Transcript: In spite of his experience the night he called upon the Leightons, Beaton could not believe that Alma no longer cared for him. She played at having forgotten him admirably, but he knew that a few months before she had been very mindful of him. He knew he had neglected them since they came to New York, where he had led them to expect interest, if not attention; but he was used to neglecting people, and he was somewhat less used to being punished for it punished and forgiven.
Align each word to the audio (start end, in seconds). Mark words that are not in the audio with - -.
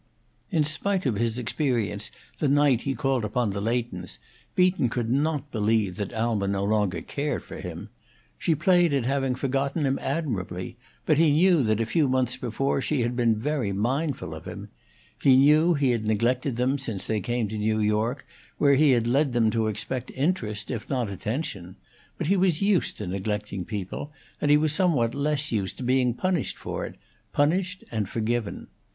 In 0.49 0.63
spite 0.63 1.05
of 1.05 1.13
his 1.13 1.37
experience 1.37 2.09
the 2.39 2.47
night 2.47 2.81
he 2.81 2.95
called 2.95 3.23
upon 3.23 3.51
the 3.51 3.61
Leightons, 3.61 4.17
Beaton 4.55 4.89
could 4.89 5.11
not 5.11 5.51
believe 5.51 5.97
that 5.97 6.11
Alma 6.11 6.47
no 6.47 6.63
longer 6.63 7.01
cared 7.01 7.43
for 7.43 7.57
him. 7.61 7.89
She 8.39 8.55
played 8.55 8.93
at 8.95 9.05
having 9.05 9.35
forgotten 9.35 9.85
him 9.85 9.99
admirably, 9.99 10.75
but 11.05 11.19
he 11.19 11.29
knew 11.29 11.61
that 11.65 11.79
a 11.79 11.85
few 11.85 12.07
months 12.09 12.35
before 12.35 12.81
she 12.81 13.01
had 13.03 13.15
been 13.15 13.35
very 13.35 13.71
mindful 13.71 14.33
of 14.33 14.45
him. 14.45 14.69
He 15.21 15.35
knew 15.35 15.75
he 15.75 15.91
had 15.91 16.07
neglected 16.07 16.55
them 16.55 16.79
since 16.79 17.05
they 17.05 17.21
came 17.21 17.47
to 17.49 17.57
New 17.59 17.77
York, 17.79 18.25
where 18.57 18.73
he 18.73 18.93
had 18.93 19.05
led 19.05 19.33
them 19.33 19.51
to 19.51 19.67
expect 19.67 20.09
interest, 20.15 20.71
if 20.71 20.89
not 20.89 21.11
attention; 21.11 21.75
but 22.17 22.25
he 22.25 22.35
was 22.37 22.59
used 22.59 22.97
to 22.97 23.05
neglecting 23.05 23.65
people, 23.65 24.11
and 24.41 24.49
he 24.49 24.57
was 24.57 24.73
somewhat 24.73 25.13
less 25.13 25.51
used 25.51 25.77
to 25.77 25.83
being 25.83 26.15
punished 26.15 26.57
for 26.57 26.87
it 26.87 26.95
punished 27.33 27.83
and 27.91 28.09
forgiven. 28.09 28.65